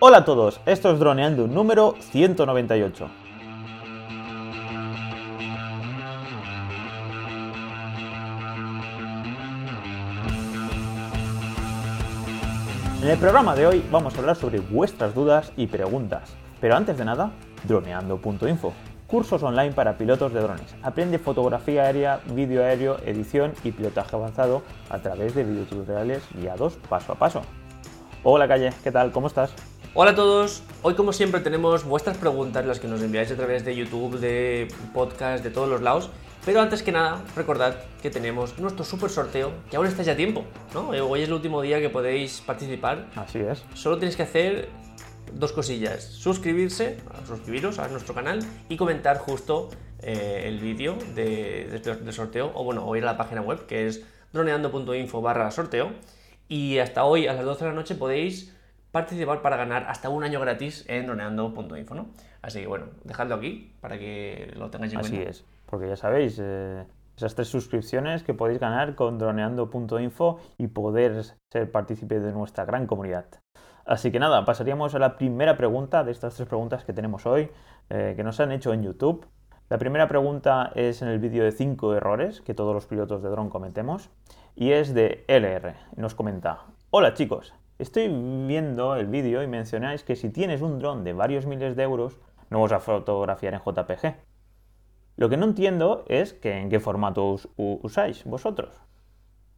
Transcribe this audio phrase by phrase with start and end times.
[0.00, 3.08] Hola a todos, esto es Droneando número 198.
[13.02, 16.32] En el programa de hoy vamos a hablar sobre vuestras dudas y preguntas.
[16.60, 17.32] Pero antes de nada,
[17.64, 18.72] droneando.info.
[19.08, 20.76] Cursos online para pilotos de drones.
[20.84, 27.14] Aprende fotografía aérea, vídeo aéreo, edición y pilotaje avanzado a través de videotutoriales guiados paso
[27.14, 27.42] a paso.
[28.22, 29.10] Hola Calle, ¿qué tal?
[29.10, 29.52] ¿Cómo estás?
[30.00, 33.64] Hola a todos, hoy como siempre tenemos vuestras preguntas, las que nos enviáis a través
[33.64, 36.08] de YouTube, de podcast, de todos los lados.
[36.46, 40.44] Pero antes que nada, recordad que tenemos nuestro super sorteo, que aún estáis a tiempo,
[40.72, 40.90] ¿no?
[40.90, 43.08] Hoy es el último día que podéis participar.
[43.16, 43.64] Así es.
[43.74, 44.68] Solo tenéis que hacer
[45.32, 46.04] dos cosillas.
[46.04, 49.68] Suscribirse, suscribiros a nuestro canal y comentar justo
[50.00, 53.88] eh, el vídeo de, del sorteo, o bueno, o ir a la página web que
[53.88, 55.90] es droneando.info barra sorteo.
[56.48, 58.56] Y hasta hoy a las 12 de la noche podéis
[58.90, 62.08] participar para ganar hasta un año gratis en droneando.info, ¿no?
[62.42, 65.30] Así que bueno, dejadlo aquí para que lo tengáis en Así cuenta.
[65.30, 66.84] es, porque ya sabéis, eh,
[67.16, 72.86] esas tres suscripciones que podéis ganar con droneando.info y poder ser partícipe de nuestra gran
[72.86, 73.26] comunidad.
[73.84, 77.50] Así que nada, pasaríamos a la primera pregunta de estas tres preguntas que tenemos hoy,
[77.90, 79.26] eh, que nos han hecho en YouTube.
[79.70, 83.30] La primera pregunta es en el vídeo de 5 errores que todos los pilotos de
[83.30, 84.10] dron cometemos
[84.54, 85.74] y es de LR.
[85.96, 91.04] Nos comenta, hola chicos, estoy viendo el vídeo y mencionáis que si tienes un dron
[91.04, 92.18] de varios miles de euros
[92.50, 94.14] no vas a fotografiar en JPG.
[95.16, 98.80] Lo que no entiendo es que en qué formato us- usáis vosotros.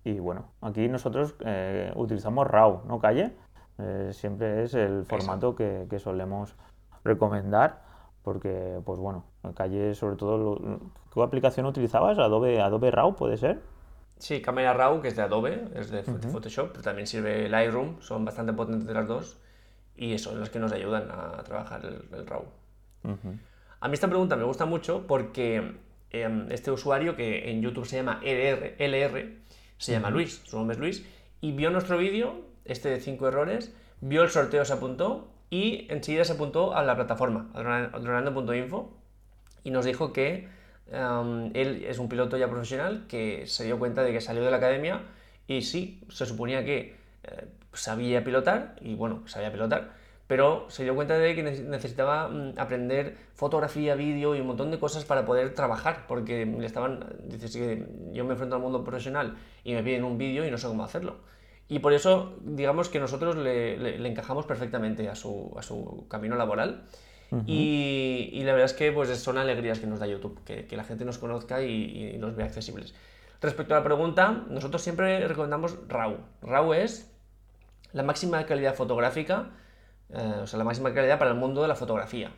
[0.04, 3.32] Y bueno, aquí nosotros eh, utilizamos RAW, ¿no, Calle?
[3.78, 6.56] Eh, siempre es el formato que, que solemos
[7.04, 7.82] recomendar
[8.22, 10.38] porque, pues bueno, Calle sobre todo...
[10.38, 10.80] lo-
[11.12, 12.18] ¿Qué aplicación utilizabas?
[12.18, 13.60] ¿Adobe, Adobe RAW puede ser?
[14.20, 18.24] Sí, Camera Raw, que es de Adobe, es de Photoshop, pero también sirve Lightroom, son
[18.24, 19.38] bastante potentes las dos
[19.96, 22.44] y son las que nos ayudan a trabajar el, el RAW.
[23.80, 25.72] A mí esta pregunta me gusta mucho porque
[26.10, 29.36] em, este usuario que en YouTube se llama LR, LR
[29.78, 31.06] se llama Luis, su nombre es Luis,
[31.40, 36.24] y vio nuestro vídeo, este de 5 errores, vio el sorteo, se apuntó y enseguida
[36.24, 38.92] se apuntó a la plataforma, a drona- dronando.info,
[39.64, 40.48] y nos dijo que
[40.92, 44.50] em, él es un piloto ya profesional que se dio cuenta de que salió de
[44.50, 45.02] la academia
[45.46, 49.92] y sí, se suponía que eh, sabía pilotar y bueno, sabía pilotar,
[50.26, 54.70] pero se dio cuenta de que neces- necesitaba mm, aprender fotografía, vídeo y un montón
[54.70, 58.84] de cosas para poder trabajar, porque le estaban, dices que yo me enfrento al mundo
[58.84, 61.16] profesional y me piden un vídeo y no sé cómo hacerlo.
[61.68, 66.06] Y por eso, digamos que nosotros le, le- le encajamos perfectamente a su, a su
[66.08, 66.84] camino laboral.
[67.46, 70.84] Y, la verdad es que pues, son alegrías que nos da YouTube, que, que la
[70.84, 72.94] gente nos conozca y, nos vea accesibles.
[73.40, 76.18] Respecto a la pregunta, nosotros siempre recomendamos RAW.
[76.42, 77.10] RAW es
[77.92, 79.50] la máxima calidad fotográfica,
[80.10, 82.32] eh, o sea, la máxima calidad para el mundo de la fotografía.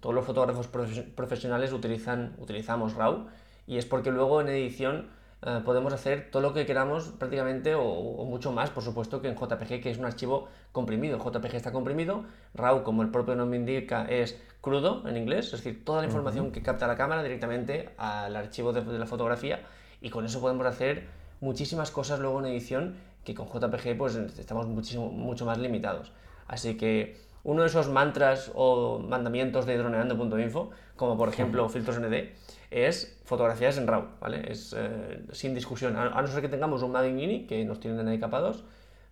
[0.00, 3.26] Todos los fotógrafos profes- profesionales utilizan, utilizamos RAW
[3.66, 5.10] y es porque luego en edición
[5.42, 9.28] eh, podemos hacer todo lo que queramos prácticamente o, o mucho más, por supuesto, que
[9.28, 11.18] en JPG, que es un archivo comprimido.
[11.18, 12.24] JPG está comprimido,
[12.54, 16.52] RAW, como el propio nombre indica, es crudo en inglés, es decir, toda la información
[16.52, 19.60] que capta la cámara directamente al archivo de, de la fotografía
[20.00, 21.06] y con eso podemos hacer
[21.40, 26.12] muchísimas cosas luego en edición que con JPG pues estamos muchísimo, mucho más limitados.
[26.46, 32.32] Así que uno de esos mantras o mandamientos de droneando.info, como por ejemplo filtros ND,
[32.70, 34.50] es fotografías en RAW, ¿vale?
[34.50, 37.80] Es eh, sin discusión, a, a no ser que tengamos un Mavic Mini que nos
[37.80, 38.64] tienen ahí capados,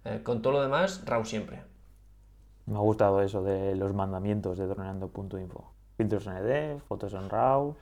[0.04, 1.62] eh, con todo lo demás, RAW siempre.
[2.66, 5.72] Me ha gustado eso de los mandamientos de droneando.info.
[5.96, 7.76] Filtros ND, fotos en RAW,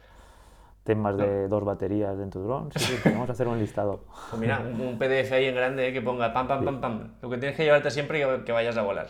[0.84, 2.72] temas de dos baterías dentro de dron.
[2.72, 4.04] Sí, sí, podemos hacer un listado.
[4.30, 7.14] Pues mira, un, PDF ahí en grande que ponga pam, pam, pam, pam.
[7.20, 9.08] Lo que tienes que llevarte siempre que, que vayas a volar.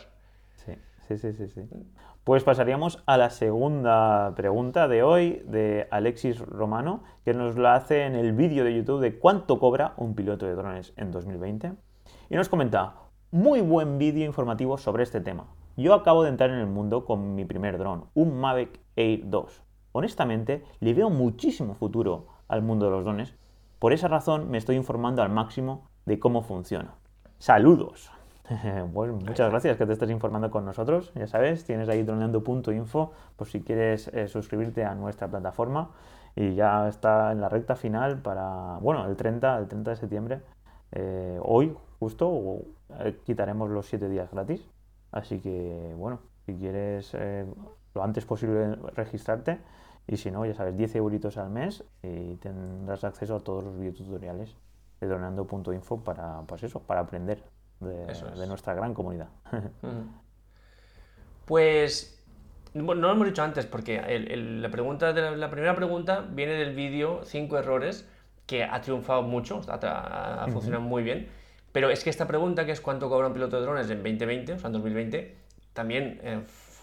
[0.65, 0.72] Sí,
[1.06, 1.69] sí, sí, sí, sí.
[2.26, 8.03] Pues pasaríamos a la segunda pregunta de hoy de Alexis Romano, que nos la hace
[8.03, 11.75] en el vídeo de YouTube de cuánto cobra un piloto de drones en 2020.
[12.28, 12.97] Y nos comenta,
[13.31, 15.47] muy buen vídeo informativo sobre este tema.
[15.76, 19.62] Yo acabo de entrar en el mundo con mi primer dron, un Mavic Air 2.
[19.93, 23.37] Honestamente, le veo muchísimo futuro al mundo de los drones.
[23.78, 26.96] Por esa razón me estoy informando al máximo de cómo funciona.
[27.38, 28.11] Saludos.
[28.93, 31.12] Bueno, muchas gracias que te estés informando con nosotros.
[31.14, 35.90] Ya sabes, tienes ahí droneando.info por si quieres eh, suscribirte a nuestra plataforma.
[36.34, 40.43] Y ya está en la recta final para, bueno, el 30, el 30 de septiembre.
[40.93, 42.62] eh, hoy, justo, o,
[43.00, 44.69] eh, quitaremos los 7 días gratis.
[45.12, 47.46] Así que, bueno, si quieres eh,
[47.94, 49.60] lo antes posible registrarte.
[50.06, 53.76] Y si no, ya sabes, 10 euritos al mes y tendrás acceso a todos los
[53.78, 54.56] videotutoriales
[55.00, 57.42] de droneando.info para, pues eso, para aprender
[57.81, 58.38] de, Eso es.
[58.38, 59.28] de nuestra gran comunidad.
[61.46, 62.20] Pues,
[62.75, 64.02] bueno, no lo hemos dicho antes, porque
[64.61, 68.05] la, pregunta de la, primera pregunta viene del vídeo 5 errores,
[68.46, 71.28] que ha triunfado mucho, ha, funcionado muy bien.
[71.70, 74.55] Pero es que esta pregunta, que es cuánto cobra un piloto de drones en 2020,
[74.55, 75.37] o sea, en 2020,
[75.73, 76.40] también eh,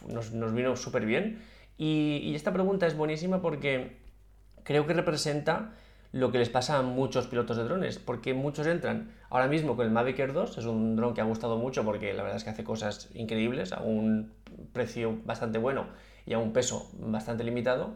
[0.08, 1.44] nos, nos, vino súper bien.
[1.78, 3.98] Y, y esta pregunta es buenísima porque
[4.64, 5.74] creo que representa
[6.14, 9.88] lo que les pasa a muchos pilotos de drones, porque muchos entran ahora mismo con
[9.88, 12.44] el Mavic Air 2, es un dron que ha gustado mucho porque la verdad es
[12.44, 14.32] que hace cosas increíbles a un
[14.74, 15.88] precio bastante bueno
[16.28, 17.96] y a un peso bastante limitado.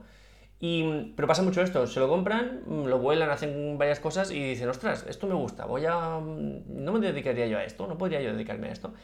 [0.60, 4.68] Y, pero pasa mucho esto, se lo compran, lo vuelan, hacen varias cosas y dicen,
[4.68, 6.20] ostras, esto me gusta, voy a...
[6.20, 8.96] no me dedicaría yo a esto, no podría yo dedicarme a esto.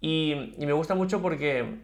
[0.00, 1.80] Y, me gusta mucho porque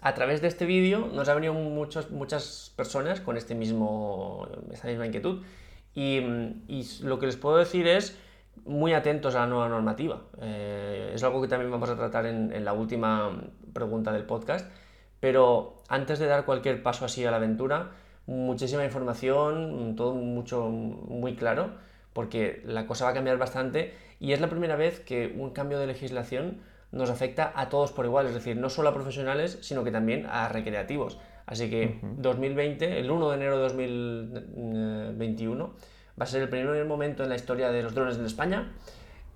[0.00, 4.88] a través de este vídeo nos ha venido muchos, muchas personas con este mismo, esta
[4.88, 5.44] misma inquietud
[5.94, 6.20] y,
[7.02, 8.18] lo que les puedo decir es
[8.64, 10.22] muy atentos a la nueva normativa.
[10.40, 13.42] Eh, es algo que también vamos a tratar en, la última
[13.72, 14.70] pregunta del podcast,
[15.20, 17.90] pero antes de dar cualquier paso así a la aventura,
[18.26, 21.70] muchísima información, todo mucho, muy claro,
[22.12, 25.78] porque la cosa va a cambiar bastante y es la primera vez que un cambio
[25.78, 26.60] de legislación
[26.92, 30.26] nos afecta a todos por igual, es decir, no solo a profesionales, sino que también
[30.26, 31.18] a recreativos.
[31.52, 35.74] Así que 2020, el 1 de enero de 2021,
[36.18, 38.72] va a ser el primer momento en la historia de los drones en España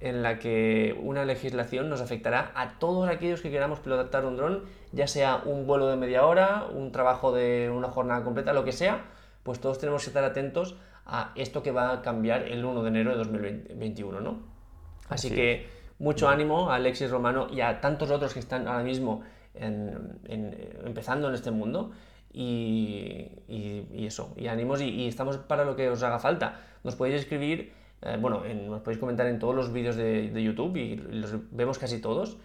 [0.01, 4.65] en la que una legislación nos afectará a todos aquellos que queramos pilotar un dron,
[4.93, 8.73] ya sea un vuelo de media hora, un trabajo de una jornada completa, lo que
[8.73, 9.05] sea,
[9.43, 10.75] pues todos tenemos que estar atentos
[11.05, 14.39] a esto que va a cambiar el 1 de enero de 2021, ¿no?
[15.11, 19.23] Así, que mucho ánimo a Alexis Romano y a tantos otros que están ahora mismo
[19.59, 21.93] empezando en este mundo.
[22.33, 23.31] Y,
[23.95, 26.61] eso, y ánimos, y, estamos para lo que os haga falta.
[26.85, 27.73] Nos podéis escribir,
[28.03, 32.01] eh, bueno, nos podéis comentar en todos los vídeos de, YouTube y los vemos casi
[32.01, 32.37] todos.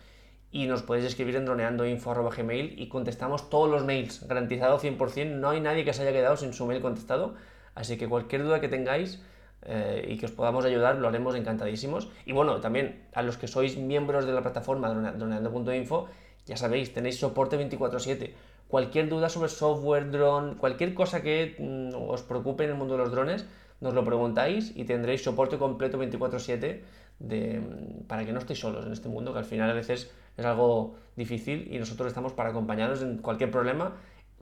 [0.53, 5.39] Y nos podéis escribir en droneandoinfo.gmail y contestamos todos los mails, garantizado 100%.
[5.39, 7.35] No hay nadie que se haya quedado sin su mail contestado.
[7.75, 9.21] Así que cualquier duda que tengáis,
[9.63, 12.09] eh, y que os podamos ayudar, lo haremos encantadísimos.
[12.25, 16.07] Y bueno, también a los que sois miembros de la plataforma droneando.info,
[16.51, 18.35] ya sabéis, tenéis soporte 24/7.
[18.67, 22.99] Cualquier duda sobre software, drone, cualquier cosa que mm, os preocupe en el mundo de
[23.03, 23.47] los drones,
[23.79, 26.83] nos lo preguntáis y tendréis soporte completo 24/7
[27.19, 30.45] mm, para que no estéis solos en este mundo, que al final a veces es
[30.45, 33.95] algo difícil y nosotros estamos para acompañaros en cualquier problema,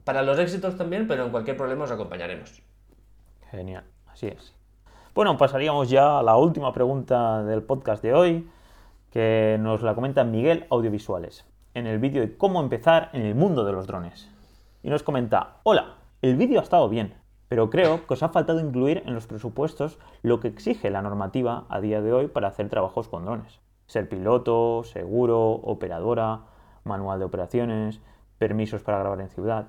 [0.04, 2.64] para los éxitos también, pero en cualquier problema os acompañaremos.
[3.52, 4.56] Genial, así es.
[5.14, 8.50] Bueno, pasaríamos ya a la última pregunta del podcast de hoy,
[9.12, 13.64] que nos la comenta Miguel Audiovisuales en el vídeo de cómo empezar en el mundo
[13.64, 14.30] de los drones.
[14.84, 17.16] Y nos comenta, hola, el vídeo ha estado bien,
[17.48, 21.66] pero creo que os ha faltado incluir en los presupuestos lo que exige la normativa
[21.70, 23.60] a día de hoy para hacer trabajos con drones.
[23.88, 26.42] Ser piloto, seguro, operadora,
[26.84, 28.02] manual de operaciones,
[28.38, 29.68] permisos para grabar en ciudad.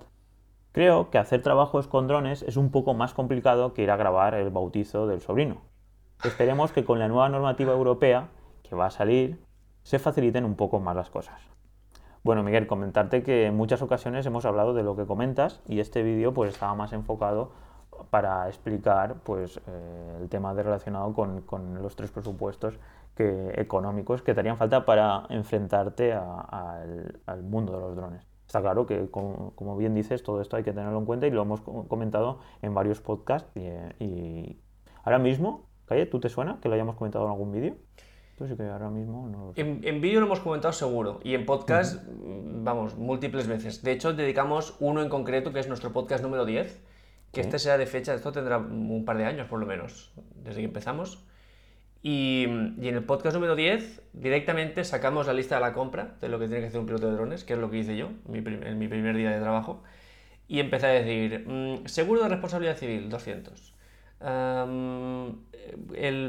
[0.73, 4.35] Creo que hacer trabajos con drones es un poco más complicado que ir a grabar
[4.35, 5.63] el bautizo del sobrino.
[6.23, 8.29] Esperemos que con la nueva normativa europea
[8.63, 9.43] que va a salir
[9.83, 11.41] se faciliten un poco más las cosas.
[12.23, 16.03] Bueno, Miguel, comentarte que en muchas ocasiones hemos hablado de lo que comentas y este
[16.03, 17.53] vídeo pues estaba más enfocado
[18.11, 22.79] para explicar pues eh, el tema de relacionado con, los tres presupuestos
[23.19, 28.27] económicos que te harían falta para enfrentarte al mundo de los drones.
[28.47, 31.43] Está claro que, como, bien dices, todo esto hay que tenerlo en cuenta y lo
[31.43, 33.51] hemos comentado en varios podcasts.
[33.55, 34.59] Y,
[35.05, 37.77] ahora mismo, Calle, ¿tú te suena que lo hayamos comentado en algún vídeo?
[39.57, 43.83] En, vídeo lo hemos comentado seguro y en podcast, vamos, múltiples veces.
[43.83, 46.81] De hecho, dedicamos uno en concreto que es nuestro podcast número 10,
[47.33, 50.61] que este sea de fecha, esto tendrá un par de años por lo menos, desde
[50.61, 51.25] que empezamos.
[52.03, 56.39] Y, en el podcast número 10 directamente sacamos la lista de la compra de lo
[56.39, 58.79] que tiene que hacer un piloto de drones, que es lo que hice yo en
[58.79, 59.83] mi, primer día de trabajo.
[60.49, 63.75] Y empecé a decir, mm, seguro de responsabilidad civil, 200
[64.21, 65.37] el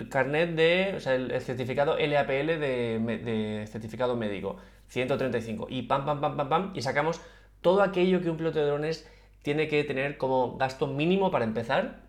[0.10, 4.58] carnet de, o sea, el, certificado LAPL de, certificado médico,
[4.88, 5.68] 135.
[5.70, 7.22] Y pam, pam, pam, pam, pam, y sacamos
[7.62, 9.08] todo aquello que un piloto de drones
[9.42, 12.02] tiene que tener como gasto mínimo para empezar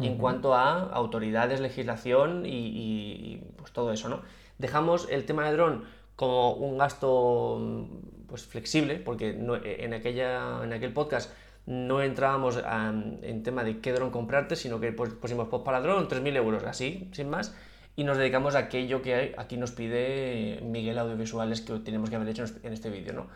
[0.00, 4.22] en cuanto a autoridades, legislación y, pues todo eso, ¿no?
[4.58, 7.88] Dejamos el tema de dron como un gasto
[8.28, 11.32] pues flexible, porque en, aquella, en aquel podcast
[11.68, 12.58] no entrábamos
[13.22, 16.64] en tema de qué dron comprarte, sino que pues, pusimos pues para dron 3.000 euros,
[16.64, 17.54] así, sin más,
[17.94, 22.28] y nos dedicamos a aquello que aquí nos pide Miguel Audiovisuales que tenemos que haber
[22.30, 23.26] hecho en este vídeo, ¿no?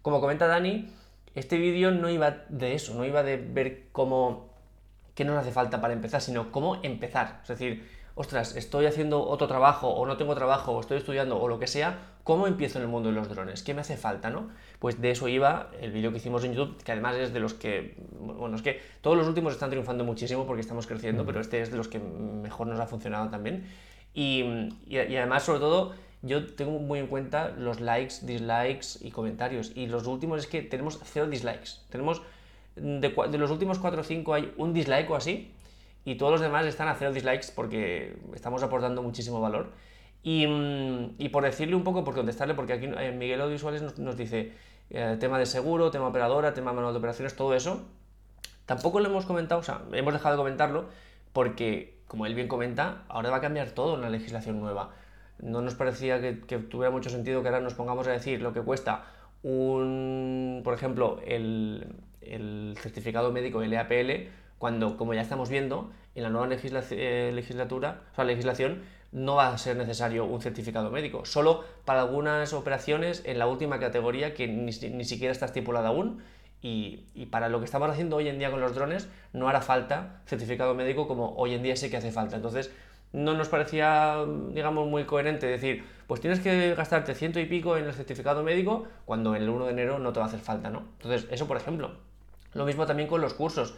[0.00, 0.88] Como comenta Dani,
[1.34, 4.54] este vídeo no iba de eso, no iba de ver cómo,
[5.14, 7.40] qué nos hace falta para empezar, sino cómo empezar.
[7.42, 11.48] Es decir, ostras, estoy haciendo otro trabajo o no tengo trabajo o estoy estudiando o
[11.48, 13.62] lo que sea, ¿cómo empiezo en el mundo de los drones?
[13.62, 14.50] ¿Qué me hace falta, no?
[14.78, 17.54] Pues de eso iba el vídeo que hicimos en YouTube, que además es de los
[17.54, 21.62] que, bueno, es que todos los últimos están triunfando muchísimo porque estamos creciendo, pero este
[21.62, 23.64] es de los que mejor nos ha funcionado también.
[24.14, 24.44] Y,
[24.86, 29.72] y, además, sobre todo, yo tengo muy en cuenta los likes, dislikes y comentarios.
[29.74, 31.80] Y los últimos es que tenemos cero dislikes.
[31.88, 32.20] Tenemos,
[32.76, 35.50] de, de los últimos 4 o 5 hay un dislike o así,
[36.04, 39.70] y todos los demás están a cero dislikes porque estamos aportando muchísimo valor.
[40.22, 43.98] Y, mm, y por decirle un poco, por contestarle, porque aquí eh, Miguel Audiovisuales nos,
[43.98, 44.52] nos dice
[44.90, 47.82] eh, tema de seguro, tema operadora, tema manual de operaciones, todo eso.
[48.66, 50.86] Tampoco lo hemos comentado, o sea, hemos dejado de comentarlo
[51.32, 54.90] porque, como él bien comenta, ahora va a cambiar todo en la legislación nueva.
[55.38, 58.60] No nos parecía que, tuviera mucho sentido que ahora nos pongamos a decir lo que
[58.60, 59.04] cuesta
[59.42, 64.28] un, por ejemplo, el, el certificado médico, el EAPL,
[64.62, 69.48] cuando, como ya estamos viendo, en la nueva eh, legislatura, o sea, legislación, no va
[69.48, 74.46] a ser necesario un certificado médico, solo para algunas operaciones en la última categoría que
[74.46, 76.22] ni, siquiera está estipulada aún.
[76.60, 80.20] Y, para lo que estamos haciendo hoy en día con los drones, no hará falta
[80.26, 82.36] certificado médico como hoy en día sé que hace falta.
[82.36, 82.70] Entonces,
[83.12, 87.86] no nos parecía, digamos, muy coherente decir, pues tienes que gastarte ciento y pico en
[87.86, 90.84] el certificado médico cuando el 1 de enero no te va a hacer falta, ¿no?
[90.98, 91.96] Entonces, eso por ejemplo.
[92.54, 93.74] Lo mismo también con los cursos.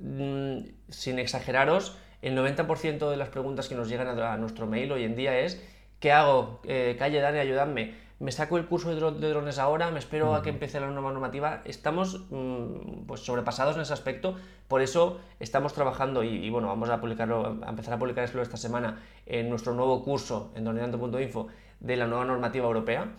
[0.00, 5.04] Mm, sin exageraros, el 90% de las preguntas que nos llegan a, nuestro mail hoy
[5.04, 5.62] en día es
[6.00, 6.60] ¿qué hago?
[6.64, 7.94] Eh, calle, Dani, ayudadme.
[8.20, 9.92] ¿Me saco el curso de, drones ahora?
[9.92, 11.62] ¿Me espero a que empiece la nueva normativa?
[11.64, 14.34] Estamos mm, pues sobrepasados en ese aspecto,
[14.66, 18.56] por eso estamos trabajando y, bueno, vamos a publicarlo, a empezar a publicar esto esta
[18.56, 21.46] semana en nuestro nuevo curso en droneando.info
[21.78, 23.12] de la nueva normativa europea,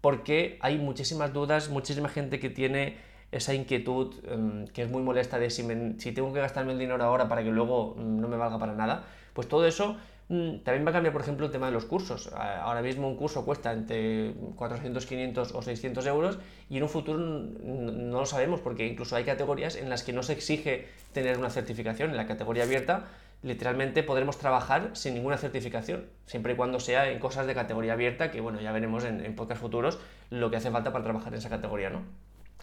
[0.00, 2.96] porque hay muchísimas dudas, muchísima gente que tiene
[3.34, 5.66] esa inquietud em, que es muy molesta de si,
[5.98, 8.74] si, tengo que gastarme el dinero ahora para que luego mm, no me valga para
[8.74, 9.96] nada, pues todo eso
[10.28, 12.30] mm, también va a cambiar, por ejemplo, el tema de los cursos.
[12.32, 16.38] Ahora mismo un curso cuesta entre 400, 500 o 600 euros
[16.70, 20.22] y en un futuro no lo sabemos porque incluso hay categorías en las que no
[20.22, 22.10] se exige tener una certificación.
[22.10, 23.08] En la categoría abierta
[23.42, 28.30] literalmente podremos trabajar sin ninguna certificación, siempre y cuando sea en cosas de categoría abierta,
[28.30, 29.98] que bueno, ya veremos en, en podcast futuros
[30.30, 32.02] lo que hace falta para trabajar en esa categoría, ¿no?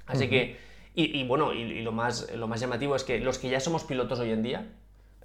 [0.06, 0.58] Así que,
[0.94, 4.20] y, bueno, y, lo, más, lo más llamativo es que los que ya somos pilotos
[4.20, 4.68] hoy en día,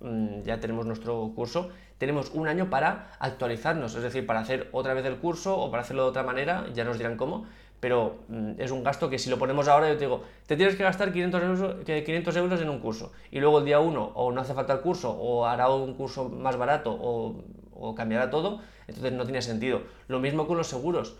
[0.00, 4.94] mm, ya tenemos nuestro curso, tenemos un año para actualizarnos, es decir, para hacer otra
[4.94, 7.46] vez el curso o para hacerlo de otra manera, ya nos dirán cómo,
[7.80, 10.76] pero mm, es un gasto que si lo ponemos ahora, yo te digo, te tienes
[10.76, 13.12] que gastar 500 euros, 500 euros en un curso.
[13.30, 16.28] Y luego el día uno o no hace falta el curso o hará un curso
[16.28, 19.82] más barato o, o cambiará todo, entonces no tiene sentido.
[20.08, 21.16] Lo mismo con los seguros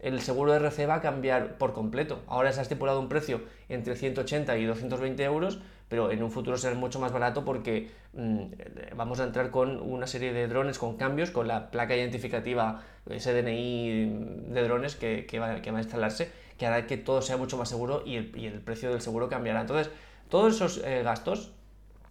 [0.00, 2.20] el seguro de RC va a cambiar por completo.
[2.26, 6.56] Ahora se ha estipulado un precio entre 180 y 220 euros, pero en un futuro
[6.56, 8.42] será mucho más barato porque mm,
[8.96, 14.50] vamos a entrar con una serie de drones con cambios, con la placa identificativa SDNI
[14.50, 18.16] de drones que, va, a instalarse, que hará que todo sea mucho más seguro y
[18.16, 19.62] el, precio del seguro cambiará.
[19.62, 19.90] Entonces,
[20.28, 21.52] todos esos eh, gastos,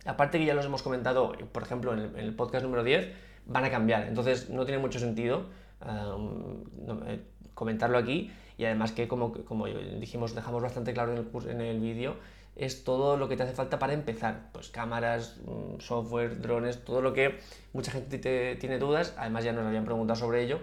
[0.05, 3.09] aparte que ya los hemos comentado, por ejemplo, en el, podcast número 10,
[3.45, 4.07] van a cambiar.
[4.07, 5.45] Entonces, no tiene mucho sentido.
[5.85, 7.19] Eh,
[7.57, 11.79] comentarlo aquí y además que como, como dijimos, dejamos bastante claro en el, en el
[11.79, 12.15] vídeo,
[12.55, 17.01] es todo lo que te hace falta para empezar, pues cámaras, mm, software, drones, todo
[17.01, 17.39] lo que
[17.73, 20.59] mucha gente te, tiene dudas, además ya nos habían preguntado sobre ello.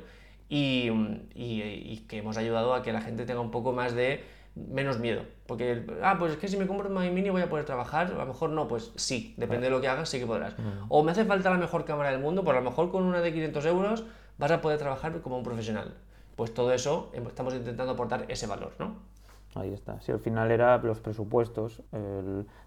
[0.48, 0.90] Y,
[1.34, 4.22] y, que hemos ayudado a que la gente tenga un poco más de
[4.54, 7.48] menos miedo, porque, ah, pues es que si me compro un Mac Mini voy a
[7.48, 10.26] poder trabajar, a lo mejor no, pues sí, depende de lo que hagas, sí que
[10.26, 10.54] podrás.
[10.88, 13.20] O me hace falta la mejor cámara del mundo, pues a lo mejor con una
[13.20, 14.04] de 500 euros
[14.38, 15.94] vas a poder trabajar como un profesional
[16.36, 18.96] pues todo eso estamos intentando aportar ese valor, ¿no?
[19.54, 20.00] Ahí está.
[20.00, 21.82] Si al final era los presupuestos,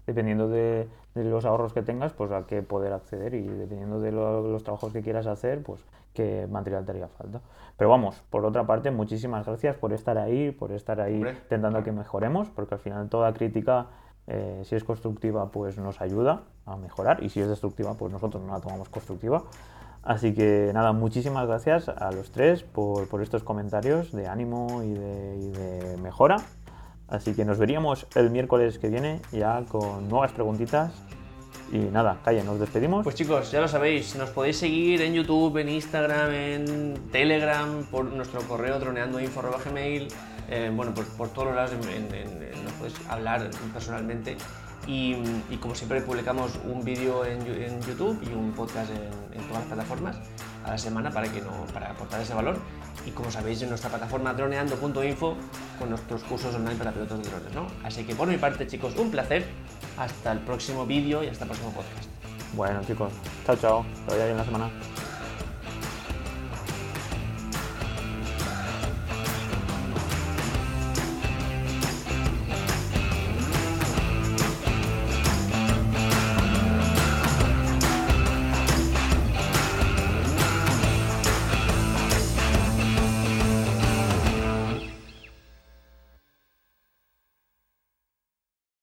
[0.06, 4.62] dependiendo de, los ahorros que tengas, pues a qué poder acceder y dependiendo de los
[4.62, 5.82] trabajos que quieras hacer, pues
[6.14, 7.42] qué material te haría falta.
[7.76, 11.92] Pero vamos, por otra parte, muchísimas gracias por estar ahí, por estar ahí intentando que
[11.92, 13.88] mejoremos, porque al final toda crítica,
[14.26, 18.42] eh, si es constructiva, pues nos ayuda a mejorar y si es destructiva, pues nosotros
[18.42, 19.44] no la tomamos constructiva.
[20.08, 25.98] Así que nada, muchísimas gracias a los tres por, estos comentarios de ánimo y de,
[26.02, 26.38] mejora.
[27.08, 30.94] Así que nos veríamos el miércoles que viene ya con nuevas preguntitas.
[31.70, 33.04] Y nada, Calle, nos despedimos.
[33.04, 38.06] Pues chicos, ya lo sabéis, nos podéis seguir en YouTube, en Instagram, en Telegram, por
[38.06, 40.08] nuestro correo droneandoinfo.gmail,
[40.48, 44.38] eh, bueno, por, por todos los lados nos podéis hablar personalmente
[44.88, 47.44] y, como siempre publicamos un vídeo en,
[47.82, 50.16] YouTube y un podcast en, todas las plataformas
[50.64, 52.56] a la semana para, que no, para aportar ese valor.
[53.06, 55.36] Y como sabéis, en nuestra plataforma droneando.info
[55.78, 57.54] con nuestros cursos online para pilotos de drones.
[57.54, 57.66] ¿no?
[57.84, 59.46] Así que por mi parte, chicos, un placer.
[59.98, 62.08] Hasta el próximo vídeo y hasta el próximo podcast.
[62.54, 63.12] Bueno, chicos,
[63.44, 63.86] chao, chao.
[64.08, 64.70] Vaya bien la semana.